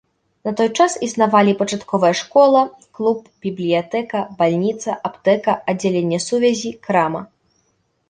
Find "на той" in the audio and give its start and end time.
0.47-0.69